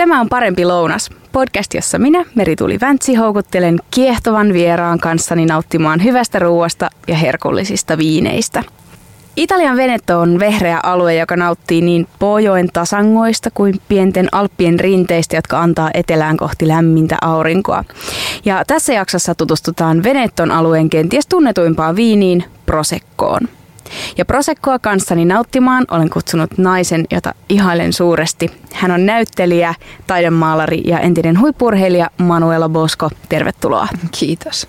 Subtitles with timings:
[0.00, 6.38] Tämä on Parempi lounas, podcast, jossa minä, Merituli Väntsi, houkuttelen kiehtovan vieraan kanssani nauttimaan hyvästä
[6.38, 8.62] ruuasta ja herkullisista viineistä.
[9.36, 15.60] Italian Veneto on vehreä alue, joka nauttii niin Pojoen tasangoista kuin pienten Alppien rinteistä, jotka
[15.60, 17.84] antaa etelään kohti lämmintä aurinkoa.
[18.44, 23.48] Ja tässä jaksossa tutustutaan Veneton alueen kenties tunnetuimpaan viiniin, Proseccoon.
[24.18, 28.50] Ja Prosekkoa kanssani nauttimaan olen kutsunut naisen, jota ihailen suuresti.
[28.72, 29.74] Hän on näyttelijä,
[30.06, 33.10] taidemaalari ja entinen huippurheilija Manuela Bosco.
[33.28, 33.88] Tervetuloa.
[34.18, 34.68] Kiitos.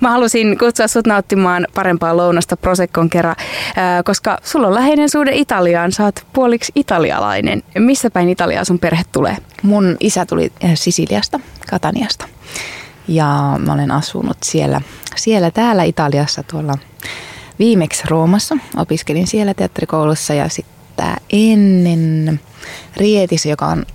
[0.00, 3.36] Mä halusin kutsua sut nauttimaan parempaa lounasta Proseccon kerran,
[4.04, 5.92] koska sulla on läheinen suhde Italiaan.
[5.92, 7.62] Sä oot puoliksi italialainen.
[7.78, 9.36] Missä päin Italiaa sun perhe tulee?
[9.62, 11.40] Mun isä tuli Sisiliasta,
[11.70, 12.26] Kataniasta.
[13.08, 14.80] Ja mä olen asunut siellä,
[15.16, 16.74] siellä täällä Italiassa tuolla
[17.58, 18.56] viimeksi Roomassa.
[18.76, 22.40] Opiskelin siellä teatterikoulussa ja sitten ennen
[22.96, 23.86] Rietis, joka on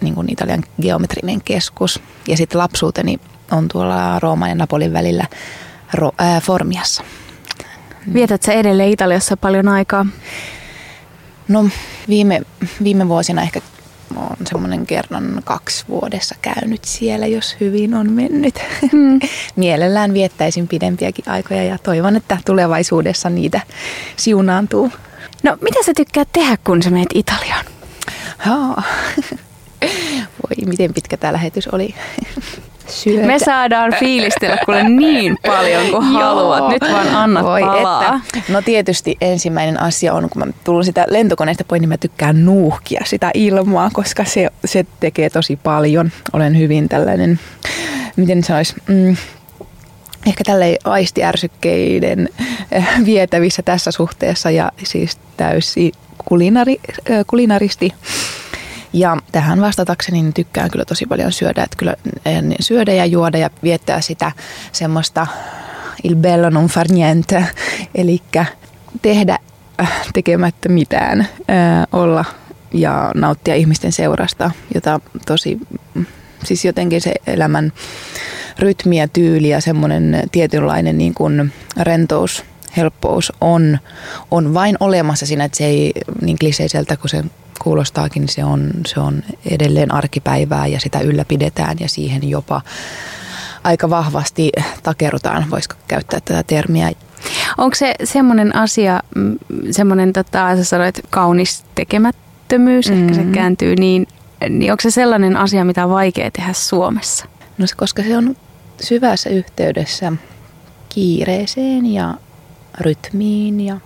[0.00, 2.00] niin kuin Italian geometrinen keskus.
[2.28, 3.18] Ja sitten lapsuuteni
[3.50, 5.24] on tuolla Rooman ja Napolin välillä
[5.96, 7.04] Ro- ää, Formiassa.
[8.14, 10.06] Vietät sä edelleen Italiassa paljon aikaa?
[11.48, 11.68] No
[12.08, 12.42] viime,
[12.84, 13.60] viime vuosina ehkä
[14.16, 18.54] on semmoinen kerran kaksi vuodessa käynyt siellä, jos hyvin on mennyt.
[18.92, 19.20] Mm.
[19.56, 23.60] Mielellään viettäisin pidempiäkin aikoja ja toivon, että tulevaisuudessa niitä
[24.16, 24.92] siunaantuu.
[25.42, 27.64] No, mitä sä tykkäät tehdä, kun sä menet Italiaan?
[30.42, 31.94] Voi, miten pitkä tämä lähetys oli.
[32.88, 33.26] Syötä.
[33.26, 36.68] Me saadaan fiilistellä kuule niin paljon kuin haluat.
[36.68, 38.20] Nyt vaan annat Voi palaa.
[38.34, 38.52] Että.
[38.52, 43.02] No tietysti ensimmäinen asia on, kun mä tullut sitä lentokoneesta pois, niin mä tykkään nuuhkia
[43.04, 46.10] sitä ilmaa, koska se, se tekee tosi paljon.
[46.32, 47.40] Olen hyvin tällainen,
[48.16, 49.16] miten sanois, mm,
[50.26, 52.28] ehkä tälle aistiärsykkeiden
[52.72, 55.92] eh, vietävissä tässä suhteessa ja siis täysi
[56.24, 57.92] kulinari, eh, kulinaristi
[58.92, 61.94] ja tähän vastatakseni niin tykkään kyllä tosi paljon syödä, että kyllä
[62.26, 64.32] eh, niin syödä ja juoda ja viettää sitä
[64.72, 65.26] semmoista
[66.04, 67.46] il bello non far niente,
[67.94, 68.22] eli
[69.02, 69.38] tehdä
[69.80, 71.26] äh, tekemättä mitään, äh,
[71.92, 72.24] olla
[72.74, 75.58] ja nauttia ihmisten seurasta, jota tosi,
[76.44, 77.72] siis jotenkin se elämän
[78.58, 82.44] rytmi ja tyyli ja semmoinen tietynlainen niin kuin rentous,
[82.76, 83.78] helppous on,
[84.30, 87.24] on vain olemassa siinä, että se ei niin kliseiseltä kuin se
[87.62, 92.62] kuulostaakin, se on, se on edelleen arkipäivää ja sitä ylläpidetään ja siihen jopa
[93.64, 94.52] aika vahvasti
[94.82, 96.92] takerutaan, voisiko käyttää tätä termiä.
[97.58, 99.38] Onko se semmoinen asia, mm,
[99.70, 103.02] semmoinen, tota, sä sanoit, kaunis tekemättömyys, mm-hmm.
[103.02, 103.34] ehkä se mm-hmm.
[103.34, 104.06] kääntyy niin,
[104.48, 107.26] niin onko se sellainen asia, mitä on vaikea tehdä Suomessa?
[107.58, 108.36] No se, koska se on
[108.80, 110.12] syvässä yhteydessä
[110.88, 112.14] kiireeseen ja
[112.80, 113.80] rytmiin ja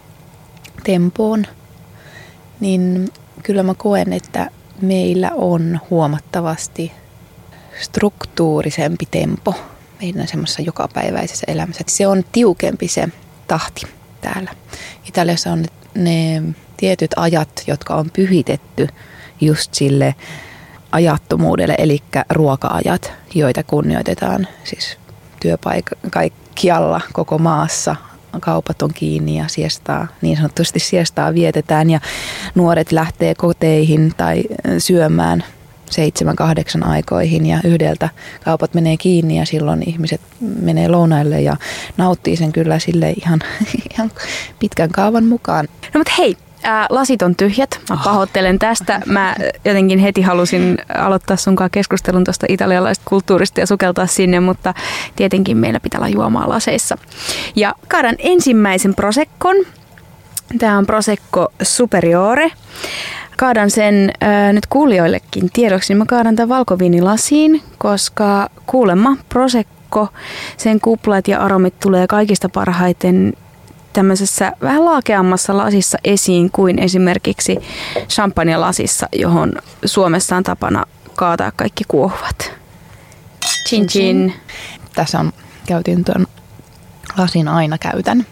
[0.85, 1.47] tempoon,
[2.61, 3.09] niin
[3.43, 4.51] kyllä mä koen, että
[4.83, 6.93] meillä on huomattavasti
[7.81, 9.55] struktuurisempi tempo
[10.01, 11.85] meidän semmoisessa jokapäiväisessä elämässä.
[11.87, 13.09] Se on tiukempi se
[13.49, 13.83] tahti
[14.21, 14.51] täällä.
[15.09, 15.65] Italiassa on
[15.95, 16.43] ne
[16.77, 18.89] tietyt ajat, jotka on pyhitetty
[19.41, 20.15] just sille
[20.93, 24.99] ajattomuudelle, eli ruoka-ajat, joita kunnioitetaan siis
[25.41, 27.97] työpaikalla koko maassa
[28.41, 32.01] kaupat on kiinni ja siestaa, niin sanotusti siestaa vietetään ja
[32.55, 34.43] nuoret lähtee koteihin tai
[34.79, 35.45] syömään
[35.91, 38.09] seitsemän, kahdeksan aikoihin ja yhdeltä
[38.45, 41.57] kaupat menee kiinni ja silloin ihmiset menee lounaille ja
[41.97, 43.41] nauttii sen kyllä sille ihan,
[43.93, 44.11] ihan
[44.59, 45.69] pitkän kaavan mukaan.
[45.95, 46.37] No mutta hei,
[46.67, 47.81] ää, lasit on tyhjät.
[47.91, 48.05] Mä ah.
[48.05, 49.01] pahoittelen tästä.
[49.07, 49.35] Mä
[49.65, 54.75] jotenkin heti halusin aloittaa sunkaan keskustelun tuosta italialaisesta kulttuurista ja sukeltaa sinne, mutta
[55.17, 56.99] tietenkin meillä pitää olla juomaa laseissa.
[57.57, 59.57] Ja kaadan ensimmäisen prosekkon.
[60.59, 62.51] Tämä on Prosecco Superiore.
[63.37, 70.09] Kaadan sen ää, nyt kuulijoillekin tiedoksi, niin mä kaadan tämän valkoviinilasiin, koska kuulemma Prosecco,
[70.57, 73.33] sen kuplat ja aromit tulee kaikista parhaiten
[73.97, 77.59] tämmöisessä vähän laakeammassa lasissa esiin kuin esimerkiksi
[78.09, 79.53] champagne-lasissa, johon
[79.85, 80.85] Suomessa on tapana
[81.15, 82.53] kaataa kaikki kuohuvat.
[83.69, 84.35] Chin chin.
[84.95, 85.33] Tässä on,
[85.67, 86.27] käytin tuon
[87.19, 88.27] lasin aina käytän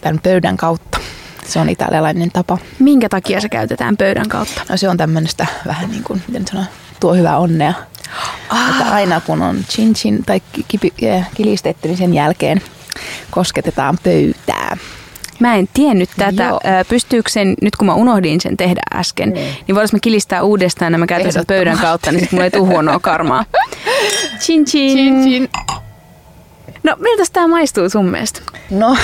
[0.00, 0.98] tämän pöydän kautta.
[1.46, 2.58] Se on italialainen tapa.
[2.78, 4.62] Minkä takia se käytetään pöydän kautta?
[4.68, 6.64] No se on tämmöistä vähän niin kuin, miten sanoa,
[7.00, 7.74] tuo hyvää onnea.
[8.48, 8.70] Ah.
[8.70, 10.42] Että aina kun on chin chin tai
[11.34, 12.62] kilistetty, niin sen jälkeen
[13.30, 14.76] kosketetaan pöytää.
[15.40, 16.44] Mä en tiennyt tätä.
[16.44, 16.60] Joo.
[16.88, 19.34] Pystyykö sen, nyt kun mä unohdin sen tehdä äsken, mm.
[19.34, 22.68] niin voisi mä kilistää uudestaan nämä käytän sen pöydän kautta, niin sitten mulla ei tule
[22.68, 23.44] huonoa karmaa.
[24.42, 24.96] Chin chin.
[24.96, 25.48] chin, chin.
[26.82, 28.40] No miltä tämä maistuu sun mielestä?
[28.70, 28.96] No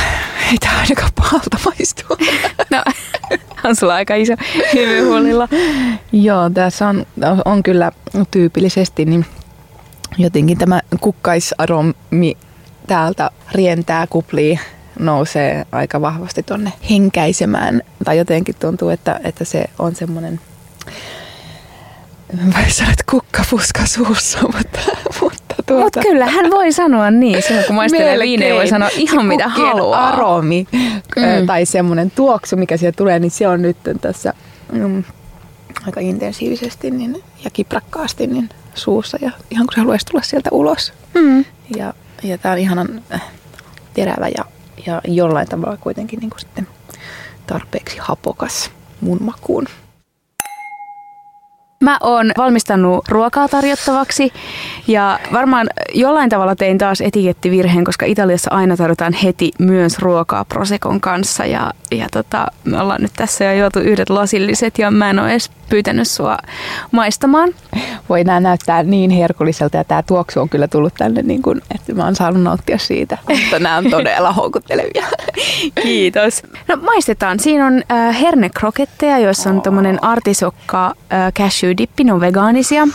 [0.50, 2.04] Ei tämä ainakaan pahalta maistu.
[2.70, 2.82] No,
[3.64, 4.34] on sulla aika iso
[4.74, 5.48] hymyhuolilla.
[6.12, 7.06] Joo, tässä on,
[7.44, 7.92] on kyllä
[8.30, 9.26] tyypillisesti niin
[10.18, 12.36] jotenkin tämä kukkaisaromi
[12.88, 14.58] täältä rientää kuplii
[14.98, 17.82] nousee aika vahvasti tuonne henkäisemään.
[18.04, 20.40] Tai jotenkin tuntuu, että, että se on semmoinen
[22.54, 24.80] vai sä olet kukkapuska suussa, mutta,
[25.20, 25.84] mutta tuota...
[25.84, 27.42] Mut kyllä hän voi sanoa niin.
[27.42, 30.08] Silloin kun maistelee viinejä, voi sanoa ihan mitä haluaa.
[30.08, 30.66] aromi
[31.16, 31.46] mm.
[31.46, 34.34] tai semmoinen tuoksu, mikä sieltä tulee, niin se on nyt tässä
[34.72, 35.04] mm,
[35.86, 39.18] aika intensiivisesti niin, ja kiprakkaasti niin suussa.
[39.20, 40.92] Ja ihan kun se haluaisi tulla sieltä ulos.
[41.14, 41.44] Mm.
[41.76, 43.22] Ja, ja tämä on ihanan äh,
[43.94, 44.44] terävä ja,
[44.86, 46.68] ja jollain tavalla kuitenkin niin kuin sitten
[47.46, 48.70] tarpeeksi hapokas
[49.00, 49.66] mun makuun.
[51.84, 54.32] Mä oon valmistanut ruokaa tarjottavaksi
[54.88, 61.00] ja varmaan jollain tavalla tein taas etikettivirheen, koska Italiassa aina tarjotaan heti myös ruokaa Prosekon
[61.00, 65.18] kanssa ja, ja tota, me ollaan nyt tässä jo juotu yhdet lasilliset ja mä en
[65.18, 66.38] ole edes pyytänyt sua
[66.92, 67.48] maistamaan.
[68.08, 71.94] Voi nämä näyttää niin herkulliselta ja tämä tuoksu on kyllä tullut tänne, niin kuin, että
[71.94, 75.06] mä oon saanut nauttia siitä, mutta nämä on todella houkuttelevia.
[75.82, 76.42] Kiitos.
[76.68, 77.40] No maistetaan.
[77.40, 82.88] Siinä on äh, hernekroketteja, joissa on tuommoinen artisokka äh, cashew dippi, ne on vegaanisia.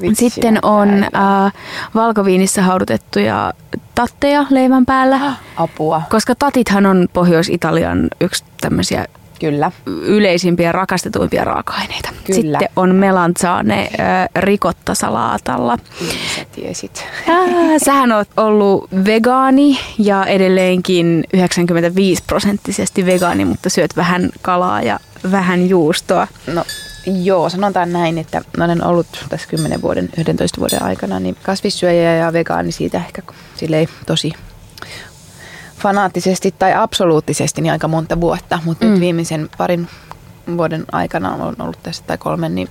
[0.00, 1.52] Vitsiä, Sitten on äh,
[1.94, 3.52] valkoviinissä haudutettuja
[3.94, 5.20] tatteja leivän päällä.
[5.56, 6.02] Apua.
[6.10, 9.06] Koska tatithan on Pohjois-Italian yksi tämmöisiä
[9.40, 9.72] Kyllä.
[9.86, 12.08] yleisimpiä rakastetuimpia raaka-aineita.
[12.24, 12.34] Kyllä.
[12.34, 15.78] Sitten on melanzane äh, rikottasalaatalla.
[16.36, 17.06] Sä tiesit.
[17.28, 17.38] Äh,
[17.84, 25.00] sähän oot ollut vegaani ja edelleenkin 95 prosenttisesti vegaani, mutta syöt vähän kalaa ja
[25.30, 26.28] vähän juustoa.
[26.46, 26.64] No
[27.06, 32.32] joo, sanotaan näin, että olen ollut tässä 10 vuoden, 11 vuoden aikana niin kasvissyöjä ja
[32.32, 33.22] vegaani siitä ehkä
[33.56, 34.32] silleen tosi
[35.78, 38.90] fanaattisesti tai absoluuttisesti niin aika monta vuotta, mutta mm.
[38.90, 39.88] nyt viimeisen parin
[40.56, 42.68] vuoden aikana on ollut tässä tai kolmen, niin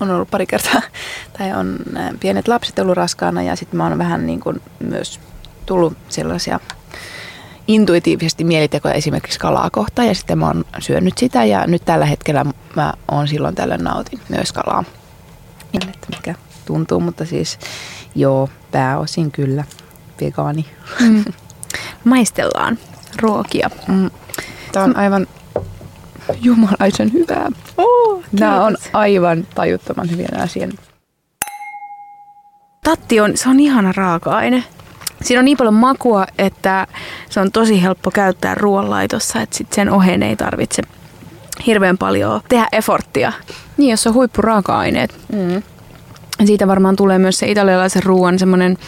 [0.00, 0.82] on ollut pari kertaa,
[1.38, 1.78] tai on
[2.20, 5.20] pienet lapset ollut raskaana ja sitten mä oon vähän niin kuin myös
[5.66, 6.60] tullut sellaisia
[7.68, 12.44] intuitiivisesti mielitekoja esimerkiksi kalaa kohtaan ja sitten mä oon syönyt sitä ja nyt tällä hetkellä
[12.76, 14.84] mä oon silloin tällöin nautin myös kalaa.
[15.74, 16.34] Että mikä
[16.64, 17.58] tuntuu, mutta siis
[18.14, 19.64] joo, pääosin kyllä
[20.20, 20.66] vegaani.
[21.00, 21.24] Mm.
[22.04, 22.78] Maistellaan
[23.22, 23.70] ruokia.
[23.88, 24.10] Mm.
[24.72, 25.26] Tämä on aivan
[26.42, 27.48] jumalaisen hyvää.
[27.76, 30.72] Oh, Nämä on aivan tajuttoman hyviä asian.
[32.84, 34.64] Tatti on, se on ihana raaka-aine.
[35.22, 36.86] Siinä on niin paljon makua, että
[37.30, 40.82] se on tosi helppo käyttää ruoanlaitossa, että sit sen oheen ei tarvitse
[41.66, 43.32] hirveän paljon tehdä efforttia.
[43.76, 45.14] Niin, jos on huippuraaka-aineet.
[45.32, 45.62] Mm.
[46.46, 48.78] Siitä varmaan tulee myös se italialaisen ruoan semmoinen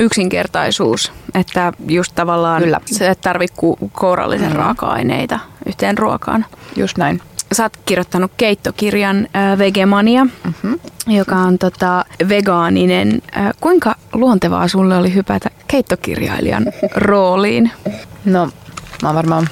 [0.00, 2.80] yksinkertaisuus, että just tavallaan Kyllä.
[2.86, 3.56] se et tarvitse
[3.92, 4.56] kourallisen mm.
[4.56, 6.46] raaka-aineita yhteen ruokaan.
[6.76, 7.20] Just näin.
[7.52, 10.80] Sä oot kirjoittanut keittokirjan äh, Vegemania, mm-hmm.
[11.06, 13.22] joka on tota, vegaaninen.
[13.36, 16.66] Äh, kuinka luontevaa sulle oli hypätä keittokirjailijan
[16.96, 17.70] rooliin?
[18.24, 18.50] No,
[19.02, 19.48] mä oon varmaan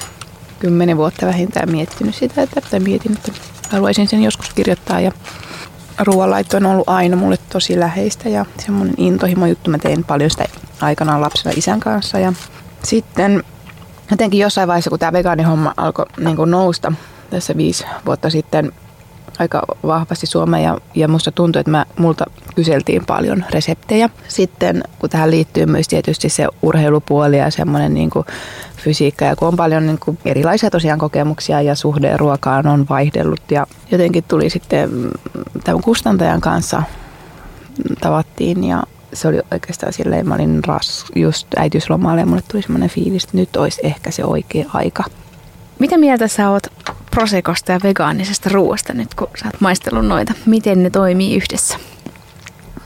[0.59, 3.31] kymmenen vuotta vähintään miettinyt sitä, että, tai mietin, että
[3.69, 5.11] haluaisin sen joskus kirjoittaa ja
[5.99, 9.71] ruoanlaitto on ollut aina mulle tosi läheistä ja semmoinen intohimo juttu.
[9.71, 10.45] Mä tein paljon sitä
[10.81, 12.33] aikanaan lapsena isän kanssa ja
[12.83, 13.43] sitten
[14.11, 16.91] jotenkin jossain vaiheessa, kun tämä vegaanihomma alkoi niin nousta
[17.29, 18.71] tässä viisi vuotta sitten
[19.39, 24.09] aika vahvasti Suomeen ja, ja musta tuntui, että mä, multa kyseltiin paljon reseptejä.
[24.27, 28.25] Sitten kun tähän liittyy myös tietysti se urheilupuoli ja semmoinen niin kuin
[28.77, 33.51] fysiikka ja kun on paljon niin kuin erilaisia tosiaan kokemuksia ja suhde ruokaan on vaihdellut
[33.51, 34.89] ja jotenkin tuli sitten
[35.63, 36.83] tämän kustantajan kanssa
[38.01, 42.89] tavattiin ja se oli oikeastaan silleen, mä olin ras, just äitiyslomalla ja mulle tuli semmoinen
[42.89, 45.03] fiilis, että nyt olisi ehkä se oikea aika.
[45.79, 46.67] Mitä mieltä sä oot
[47.17, 50.33] prosekosta ja vegaanisesta ruoasta nyt, kun sä oot maistellut noita?
[50.45, 51.77] Miten ne toimii yhdessä?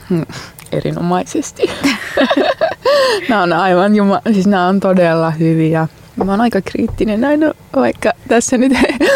[0.08, 0.26] Hmm,
[0.72, 1.62] erinomaisesti.
[3.28, 5.88] nämä on aivan juma, siis nämä on todella hyviä.
[6.16, 7.40] Mä oon aika kriittinen näin,
[7.76, 8.72] vaikka tässä nyt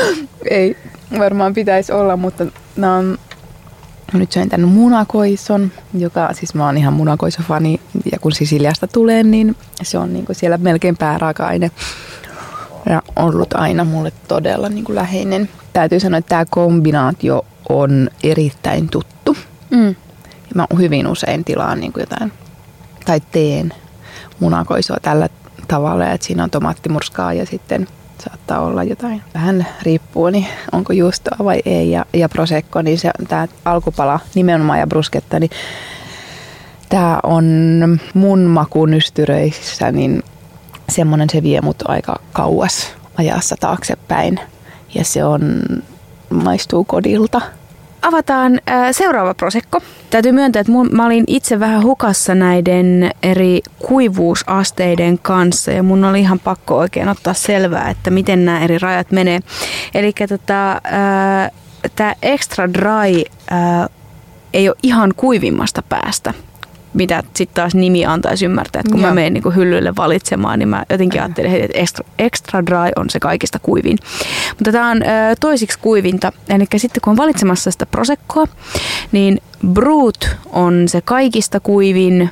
[0.50, 0.76] ei
[1.18, 2.46] varmaan pitäisi olla, mutta
[2.76, 3.18] nämä on
[4.12, 7.80] nyt söin tänne munakoison, joka siis mä oon ihan munakoisofani
[8.12, 11.70] ja kun Sisiliasta tulee, niin se on niinku siellä melkein pääraaka-aine
[12.86, 15.48] ja ollut aina mulle todella niinku läheinen.
[15.72, 19.36] Täytyy sanoa, että tämä kombinaatio on erittäin tuttu.
[19.70, 19.94] Mm.
[20.54, 22.32] Mä hyvin usein tilaan niinku jotain
[23.04, 23.72] tai teen
[24.40, 25.28] munakoisoa tällä
[25.68, 27.88] tavalla, että siinä on tomaattimurskaa ja sitten
[28.18, 29.22] saattaa olla jotain.
[29.34, 31.90] Vähän riippuu, niin onko juustoa vai ei.
[31.90, 35.50] Ja, ja prosecco, niin se, tämä alkupala nimenomaan ja brusketta, niin
[36.88, 37.44] tämä on
[38.14, 40.22] mun makunystyröissä niin
[40.88, 44.40] semmoinen se vie mut aika kauas ajassa taaksepäin.
[44.94, 45.62] Ja se on,
[46.30, 47.40] maistuu kodilta.
[48.02, 49.80] Avataan äh, seuraava prosekko.
[50.10, 56.04] Täytyy myöntää, että mun, mä olin itse vähän hukassa näiden eri kuivuusasteiden kanssa ja mun
[56.04, 59.40] oli ihan pakko oikein ottaa selvää, että miten nämä eri rajat menee.
[59.94, 61.50] Eli tota, äh,
[61.96, 63.88] tämä extra dry äh,
[64.52, 66.34] ei ole ihan kuivimmasta päästä
[66.96, 69.08] mitä sitten taas nimi antaisi ymmärtää, että kun Joo.
[69.08, 73.20] mä menen niin hyllylle valitsemaan, niin mä jotenkin ajattelin, että extra, extra dry on se
[73.20, 73.98] kaikista kuivin.
[74.50, 75.06] Mutta tämä on ö,
[75.40, 78.46] toisiksi kuivinta, eli sitten kun on valitsemassa sitä prosekkoa,
[79.12, 82.30] niin brut on se kaikista kuivin,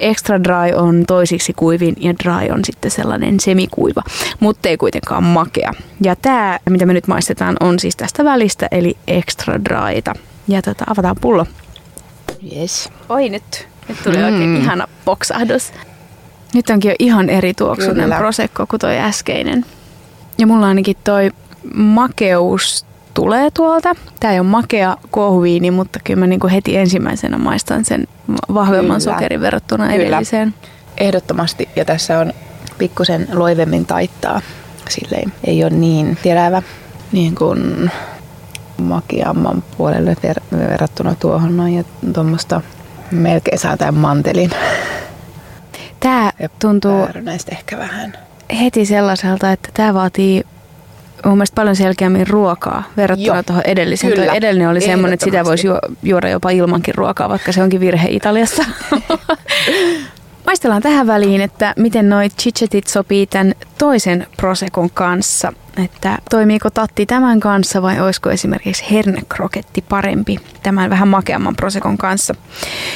[0.00, 4.02] extra dry on toisiksi kuivin ja dry on sitten sellainen semikuiva,
[4.40, 5.72] mutta ei kuitenkaan makea.
[6.02, 10.14] Ja tämä, mitä me nyt maistetaan, on siis tästä välistä, eli extra dryta.
[10.48, 11.46] Ja tota, avataan pullo.
[12.56, 12.88] Yes.
[13.08, 13.71] Oi nyt.
[13.88, 14.24] Nyt tuli mm.
[14.24, 15.72] oikein ihana poksahdus.
[16.54, 18.16] Nyt onkin jo ihan eri tuoksunen Kyllä.
[18.16, 19.64] prosecco kuin toi äskeinen.
[20.38, 21.30] Ja mulla ainakin toi
[21.74, 23.94] makeus tulee tuolta.
[24.20, 28.08] Tää ei ole makea kuohuviini, mutta kyllä mä niinku heti ensimmäisenä maistan sen
[28.54, 29.14] vahvemman kyllä.
[29.14, 30.02] sokerin verrattuna kyllä.
[30.02, 30.54] edelliseen.
[30.98, 31.68] Ehdottomasti.
[31.76, 32.32] Ja tässä on
[32.78, 34.40] pikkusen loivemmin taittaa.
[34.88, 36.62] Silleen ei ole niin terävä
[37.12, 37.90] niin kuin
[38.76, 41.84] makeamman puolelle ver- verrattuna tuohon noin ja
[42.14, 42.60] tuommoista
[43.12, 44.50] melkein saa tämän mantelin.
[46.00, 48.12] Tämä tuntuu näistä ehkä vähän.
[48.60, 50.44] heti sellaiselta, että tämä vaatii
[51.24, 54.12] mun mielestä paljon selkeämmin ruokaa verrattuna Joo, tuohon edelliseen.
[54.12, 55.68] Tuo edellinen oli semmoinen, että sitä voisi
[56.02, 58.64] juoda jopa ilmankin ruokaa, vaikka se onkin virhe Italiassa.
[60.46, 65.52] Maistellaan tähän väliin, että miten noi chichetit sopii tämän toisen prosekon kanssa.
[65.84, 72.34] Että toimiiko tatti tämän kanssa vai olisiko esimerkiksi hernekroketti parempi tämän vähän makeamman prosekon kanssa.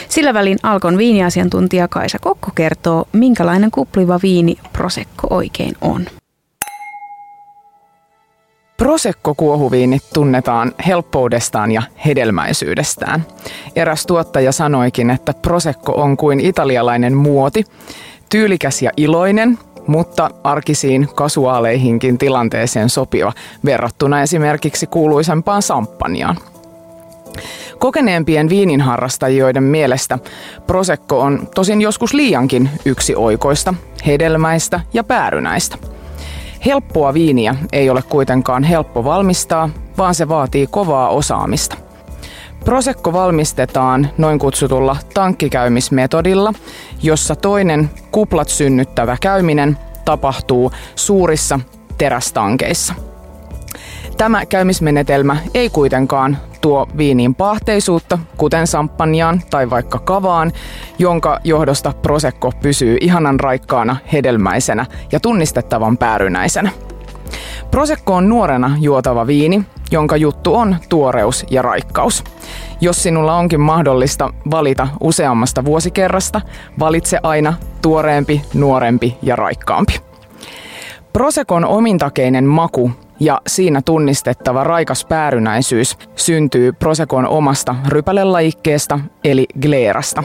[0.09, 6.07] Sillä välin Alkon viiniasiantuntija Kaisa Kokko kertoo, minkälainen kupliva viini prosekko oikein on.
[8.77, 13.27] Prosecco-kuohuviinit tunnetaan helppoudestaan ja hedelmäisyydestään.
[13.77, 17.65] Eräs tuottaja sanoikin, että Prosecco on kuin italialainen muoti,
[18.29, 23.33] tyylikäs ja iloinen, mutta arkisiin kasuaaleihinkin tilanteeseen sopiva
[23.65, 26.37] verrattuna esimerkiksi kuuluisempaan samppaniaan.
[27.79, 30.19] Kokeneempien viininharrastajien mielestä
[30.67, 33.75] Prosecco on tosin joskus liiankin yksi oikoista,
[34.07, 35.79] hedelmäistä ja päärynäistä–
[36.67, 41.77] Helppoa viiniä ei ole kuitenkaan helppo valmistaa, vaan se vaatii kovaa osaamista.
[42.65, 46.53] Prosekko valmistetaan noin kutsutulla tankkikäymismetodilla,
[47.03, 51.61] jossa toinen kuplat synnyttävä käyminen tapahtuu suurissa
[51.99, 52.95] terästankeissa.
[54.17, 60.53] Tämä käymismenetelmä ei kuitenkaan tuo viiniin pahteisuutta, kuten samppanjaan tai vaikka kavaan,
[60.99, 66.71] jonka johdosta prosekko pysyy ihanan raikkaana, hedelmäisenä ja tunnistettavan päärynäisenä.
[67.71, 72.25] Prosekko on nuorena juotava viini, jonka juttu on tuoreus ja raikkaus.
[72.81, 76.41] Jos sinulla onkin mahdollista valita useammasta vuosikerrasta,
[76.79, 80.01] valitse aina tuoreempi, nuorempi ja raikkaampi.
[81.13, 90.25] Prosekon omintakeinen maku ja siinä tunnistettava raikas päärynäisyys syntyy Prosekon omasta rypälelajikkeesta eli gleerasta.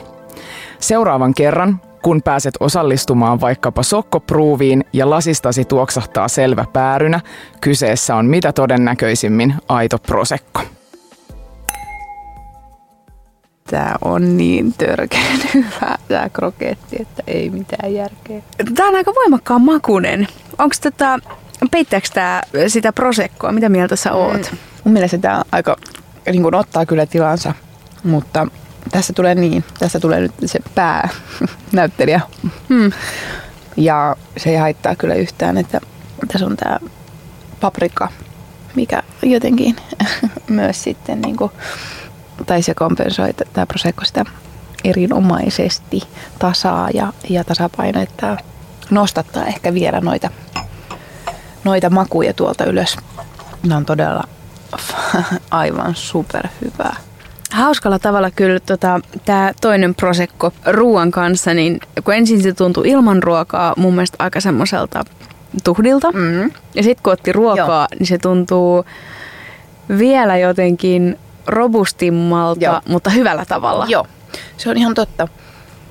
[0.80, 7.20] Seuraavan kerran, kun pääset osallistumaan vaikkapa sokkopruuviin ja lasistasi tuoksahtaa selvä päärynä,
[7.62, 10.62] kyseessä on mitä todennäköisimmin aito prosekko.
[13.70, 18.42] Tämä on niin törkeän hyvä tämä kroketti, että ei mitään järkeä.
[18.76, 20.28] Tämä on aika voimakkaan makunen.
[20.58, 21.20] Onko tätä
[21.72, 23.52] Peittääkö tämä sitä prosekkoa?
[23.52, 24.52] Mitä mieltä sä oot?
[24.52, 24.58] Mm.
[24.84, 25.78] Mun mielestä tämä aika
[26.32, 27.54] niin kuin ottaa kyllä tilansa,
[28.04, 28.48] mutta
[28.92, 32.22] tässä tulee niin, tässä tulee nyt se päänäyttelijä.
[32.70, 32.92] Hmm.
[33.78, 35.82] Ja se ei haittaa kyllä yhtään, että
[36.28, 36.80] tässä on tämä
[37.62, 38.10] paprika,
[38.76, 39.76] mikä jotenkin
[40.48, 41.52] myös sitten niin kuin,
[42.46, 44.26] tai se kompensoi tämä prosekko sitä
[44.84, 46.04] erinomaisesti
[46.40, 48.38] tasaa ja, ja tasapainoittaa,
[48.90, 50.30] nostattaa ehkä vielä noita
[51.64, 52.98] noita makuja tuolta ylös.
[53.64, 54.24] Ne on todella
[55.52, 56.96] aivan superhyvää.
[57.52, 63.24] Hauskalla tavalla kyllä tota, tämä toinen prosekko ruoan kanssa, niin kun ensin se tuntui ilman
[63.24, 65.04] ruokaa mun mielestä aika semmoiselta
[65.64, 66.12] tuhdilta.
[66.12, 66.52] Mm.
[66.76, 68.00] Ja sitten kun otti ruokaa, Joo.
[68.00, 68.86] niin se tuntuu
[69.98, 72.82] vielä jotenkin robustimmalta, Joo.
[72.88, 73.86] mutta hyvällä tavalla.
[73.90, 74.08] Joo,
[74.58, 75.28] se on ihan totta.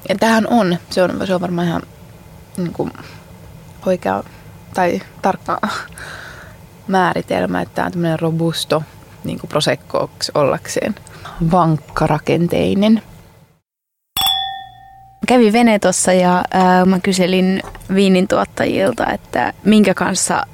[0.08, 1.82] Ja tähän on, se on, se on varmaan ihan
[2.56, 2.92] niin kuin,
[3.86, 4.22] oikea
[4.74, 5.60] tai tarkka
[6.88, 8.82] määritelmä, että tämä on tämmöinen robusto
[9.24, 10.94] niin kuin prosekkooksi ollakseen
[11.50, 13.02] vankkarakenteinen.
[15.26, 17.62] Kävin Venetossa ja äh, mä kyselin
[17.94, 20.46] viinintuottajilta, että minkä kanssa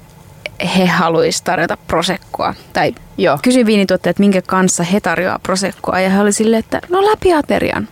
[0.76, 2.54] he haluaisivat tarjota prosekkoa.
[2.72, 3.38] Tai Joo.
[3.42, 6.00] kysyin viinintuottajat, että minkä kanssa he tarjoaa prosekkoa.
[6.00, 7.88] Ja he oli silleen, että no läpi aterian.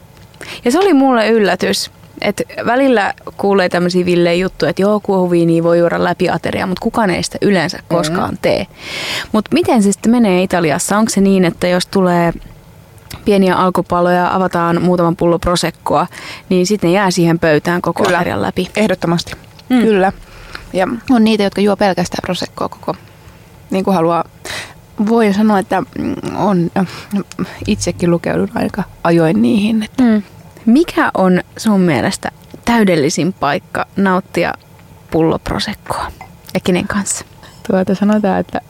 [0.64, 1.90] Ja se oli mulle yllätys.
[2.24, 7.10] Että välillä kuulee tämmöisiä villeen juttuja, että joo, kuohuviiniä voi juoda läpi ateriaa, mutta kukaan
[7.10, 8.66] ei sitä yleensä koskaan tee.
[9.32, 10.98] Mutta miten se sitten menee Italiassa?
[10.98, 12.32] Onko se niin, että jos tulee
[13.24, 16.06] pieniä alkupaloja, avataan muutaman pullo prosekkoa,
[16.48, 18.18] niin sitten ne jää siihen pöytään koko Kyllä.
[18.18, 18.68] aterian läpi?
[18.76, 19.32] Ehdottomasti,
[19.68, 19.76] Mm.
[19.76, 19.82] mm.
[19.82, 20.12] kyllä.
[20.72, 22.94] Ja on niitä, jotka juo pelkästään prosekkoa koko,
[23.70, 24.24] niin kuin haluaa.
[25.08, 26.70] Voin sanoa, että mm, on,
[27.12, 27.22] no,
[27.66, 29.82] itsekin lukeudun aika ajoin niihin.
[29.82, 30.22] Että Mm.
[30.66, 32.30] Mikä on sun mielestä
[32.64, 34.54] täydellisin paikka nauttia
[35.10, 36.06] pulloprosekkoa?
[36.54, 37.24] Ja kenen kanssa?
[37.70, 38.60] tuota sanotaan, että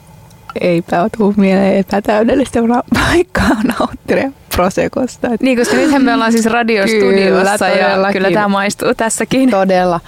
[0.61, 2.59] eipä ole tullut mieleen epätäydellistä
[2.93, 5.27] paikkaa nauttia prosekosta.
[5.41, 9.49] Niin, koska nythän me ollaan siis radiostudiossa Kyllä, ja kyllä tämä maistuu tässäkin.
[9.49, 9.99] Todella.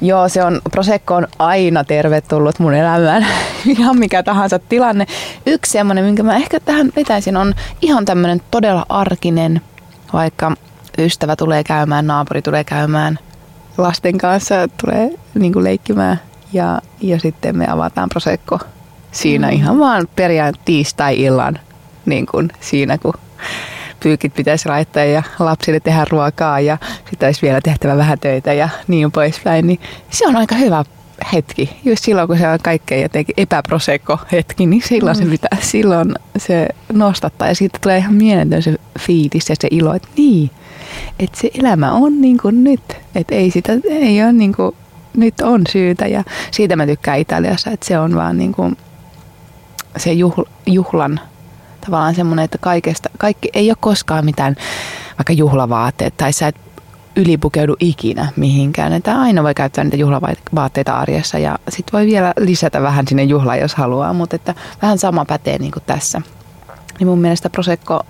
[0.00, 3.26] Joo, se on, Prosecco on aina tervetullut mun elämään.
[3.78, 5.06] Ihan mikä tahansa tilanne.
[5.46, 9.60] Yksi semmoinen, minkä mä ehkä tähän vetäisin, on ihan tämmöinen todella arkinen,
[10.12, 10.52] vaikka
[10.98, 13.18] ystävä tulee käymään, naapuri tulee käymään,
[13.78, 16.20] lasten kanssa tulee niin kuin leikkimään
[16.52, 18.58] ja, ja sitten me avataan Prosecco
[19.12, 19.52] siinä mm.
[19.52, 21.58] ihan vaan perjantai tiistai-illan
[22.06, 23.14] niin kuin siinä, kun
[24.00, 26.78] pyykit pitäisi laittaa ja lapsille tehdä ruokaa ja
[27.10, 29.80] sitten olisi vielä tehtävä vähän töitä ja niin poispäin, niin
[30.10, 30.84] se on aika hyvä
[31.32, 31.76] hetki.
[31.84, 35.24] Just silloin, kun se on kaikkein jotenkin epäproseko hetki, niin silloin, mm.
[35.24, 39.94] se, pitää, silloin se nostattaa ja siitä tulee ihan mieletön se fiilis ja se ilo,
[39.94, 40.50] että niin,
[41.18, 44.76] että se elämä on niin kuin nyt, että ei sitä, ei ole niin kuin,
[45.16, 48.76] nyt on syytä ja siitä mä tykkään Italiassa, että se on vaan niin kuin
[49.96, 51.20] se juhl, juhlan
[51.80, 54.56] tavallaan semmoinen, että kaikesta, kaikki ei ole koskaan mitään
[55.18, 56.56] vaikka juhlavaatteet tai sä et
[57.16, 58.92] ylipukeudu ikinä mihinkään.
[58.92, 63.58] Että aina voi käyttää niitä juhlavaatteita arjessa ja sit voi vielä lisätä vähän sinne juhlaan,
[63.58, 66.22] jos haluaa, mutta että vähän sama pätee niin kuin tässä.
[66.98, 68.00] Niin mun mielestä Prosecco,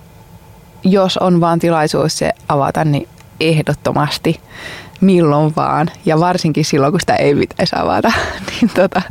[0.83, 3.09] jos on vaan tilaisuus se avata, niin
[3.39, 4.41] ehdottomasti
[5.01, 5.87] milloin vaan.
[6.05, 8.11] Ja varsinkin silloin, kun sitä ei pitäisi avata.
[8.49, 9.01] niin tota,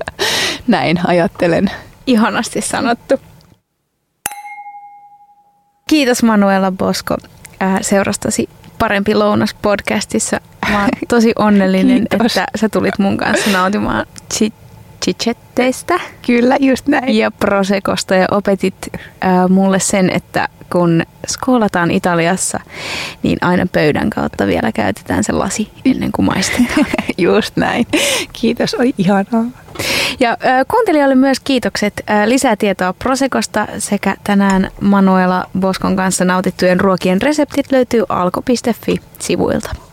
[0.66, 1.70] näin ajattelen.
[2.06, 3.14] Ihanasti sanottu.
[5.88, 7.16] Kiitos Manuela Bosko
[7.62, 10.40] äh, seurastasi Parempi lounas podcastissa.
[10.70, 12.36] Mä oon tosi onnellinen, Kiitos.
[12.36, 14.52] että sä tulit mun kanssa nautimaan chi-
[15.04, 17.16] chichetteistä Kyllä, just näin.
[17.16, 22.60] ja prosekosta ja opetit äh, mulle sen, että kun skoolataan Italiassa,
[23.22, 26.86] niin aina pöydän kautta vielä käytetään se lasi ennen kuin maistetaan.
[27.18, 27.86] Just näin.
[28.32, 29.44] Kiitos, oi ihanaa.
[30.20, 32.02] Ja äh, kuuntelijoille myös kiitokset.
[32.10, 39.91] Äh, lisää tietoa Prosekosta sekä tänään Manuela Boskon kanssa nautittujen ruokien reseptit löytyy alko.fi sivuilta.